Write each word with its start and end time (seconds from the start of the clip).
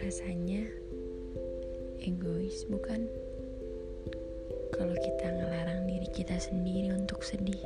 Rasanya 0.00 0.64
egois, 2.00 2.64
bukan? 2.72 3.04
Kalau 4.72 4.96
kita 4.96 5.28
ngelarang 5.28 5.84
diri 5.84 6.08
kita 6.08 6.40
sendiri 6.40 6.96
untuk 6.96 7.20
sedih, 7.20 7.60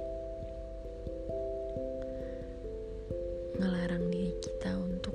ngelarang 3.63 4.11
diri 4.11 4.35
kita 4.43 4.75
untuk 4.83 5.15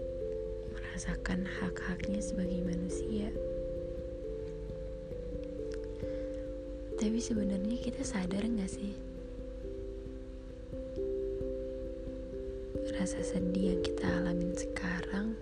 merasakan 0.72 1.44
hak-haknya 1.60 2.24
sebagai 2.24 2.64
manusia. 2.64 3.28
Tapi 6.96 7.20
sebenarnya 7.20 7.76
kita 7.84 8.00
sadar 8.08 8.48
gak 8.48 8.72
sih? 8.72 9.11
Rasa 12.92 13.24
sedih 13.24 13.76
yang 13.76 13.82
kita 13.84 14.04
alamin 14.04 14.52
sekarang 14.56 15.34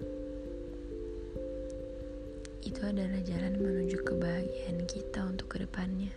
itu 2.61 2.81
adalah 2.85 3.19
jalan 3.25 3.57
menuju 3.57 3.97
kebahagiaan 4.05 4.85
kita 4.85 5.25
untuk 5.25 5.49
ke 5.49 5.65
depannya. 5.65 6.13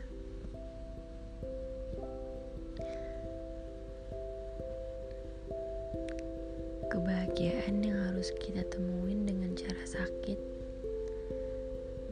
Kebahagiaan 6.92 7.80
yang 7.80 7.98
harus 8.12 8.28
kita 8.36 8.62
temuin 8.68 9.24
dengan 9.24 9.56
cara 9.56 9.84
sakit, 9.88 10.38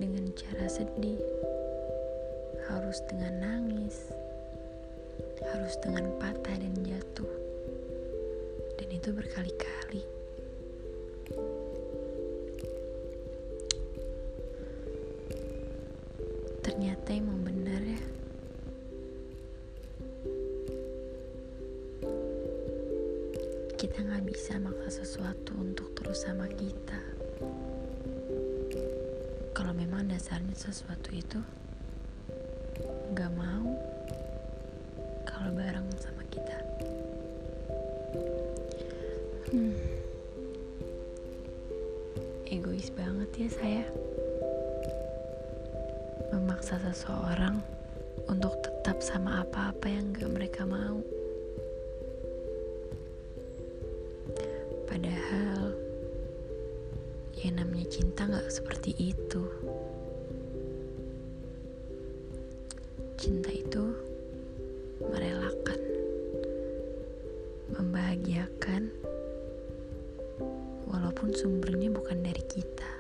dengan 0.01 0.33
cara 0.33 0.67
sedih 0.67 1.21
harus 2.71 3.03
dengan 3.11 3.35
nangis, 3.43 4.15
harus 5.53 5.75
dengan 5.85 6.09
patah 6.23 6.57
dan 6.57 6.75
jatuh, 6.87 7.50
dan 8.81 8.89
itu 8.89 9.13
berkali-kali. 9.13 10.01
Ternyata 16.65 17.09
emang 17.13 17.45
benar 17.45 17.83
ya. 17.85 18.03
Kita 23.77 24.01
nggak 24.01 24.25
bisa 24.25 24.57
maksa 24.57 25.05
sesuatu 25.05 25.53
untuk 25.61 25.93
terus 25.93 26.25
sama 26.25 26.49
kita. 26.49 26.97
Kalau 29.53 29.77
memang 29.77 30.09
dasarnya 30.09 30.57
sesuatu 30.57 31.13
itu 31.13 31.37
Hmm. 39.51 39.75
Egois 42.47 42.87
banget 42.95 43.31
ya 43.35 43.49
saya. 43.51 43.85
Memaksa 46.31 46.79
seseorang 46.79 47.59
untuk 48.31 48.55
tetap 48.63 49.03
sama 49.03 49.43
apa-apa 49.43 49.91
yang 49.91 50.15
gak 50.15 50.31
mereka 50.31 50.63
mau. 50.63 51.03
Padahal 54.87 55.75
yang 57.43 57.59
namanya 57.59 57.91
cinta 57.91 58.31
gak 58.31 58.55
seperti 58.55 58.95
itu. 59.03 59.43
Cinta 63.19 63.51
itu 63.51 63.99
merelakan, 65.03 65.81
membahagiakan, 67.75 68.95
pun 71.21 71.37
sumbernya 71.37 71.93
bukan 71.93 72.25
dari 72.25 72.41
kita. 72.49 72.93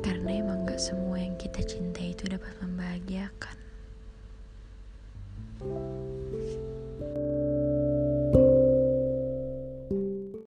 Karena 0.00 0.30
emang 0.32 0.64
gak 0.64 0.80
semua 0.80 1.20
yang 1.20 1.36
kita 1.36 1.60
cintai 1.60 2.16
itu 2.16 2.24
dapat 2.32 2.56
membahagiakan. 2.64 3.56